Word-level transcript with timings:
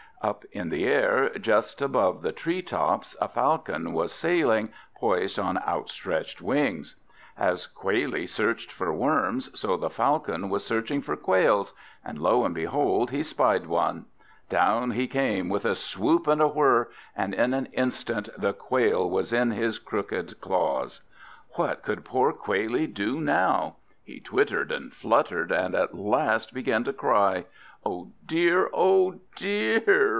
Up 0.23 0.45
in 0.51 0.69
the 0.69 0.85
air, 0.85 1.29
just 1.39 1.81
above 1.81 2.21
the 2.21 2.31
tree 2.31 2.61
tops, 2.61 3.15
a 3.19 3.27
Falcon 3.27 3.91
was 3.91 4.11
sailing, 4.13 4.69
poised 4.95 5.39
on 5.39 5.57
outstretched 5.57 6.43
wings; 6.43 6.95
as 7.35 7.65
Quailie 7.65 8.27
searched 8.27 8.71
for 8.71 8.93
worms, 8.93 9.49
so 9.59 9.75
the 9.77 9.89
Falcon 9.89 10.47
was 10.51 10.63
searching 10.63 11.01
for 11.01 11.15
quails; 11.15 11.73
and 12.05 12.19
lo 12.19 12.45
and 12.45 12.53
behold, 12.53 13.09
he 13.09 13.23
spied 13.23 13.65
one! 13.65 14.05
Down 14.47 14.91
he 14.91 15.07
came 15.07 15.49
with 15.49 15.65
a 15.65 15.73
swoop 15.73 16.27
and 16.27 16.39
a 16.39 16.47
whirr, 16.47 16.89
and 17.15 17.33
in 17.33 17.55
an 17.55 17.65
instant 17.73 18.29
the 18.37 18.53
Quail 18.53 19.09
was 19.09 19.33
in 19.33 19.49
his 19.49 19.79
crooked 19.79 20.39
claws. 20.39 21.01
What 21.53 21.81
could 21.81 22.05
poor 22.05 22.31
Quailie 22.31 22.85
do 22.93 23.19
now? 23.19 23.77
He 24.03 24.19
twittered 24.19 24.71
and 24.71 24.93
fluttered, 24.93 25.51
and 25.51 25.73
at 25.73 25.95
last 25.97 26.53
began 26.53 26.83
to 26.83 26.93
cry. 26.93 27.45
"Oh 27.83 28.11
dear, 28.27 28.69
oh 28.71 29.21
dear!" 29.35 30.09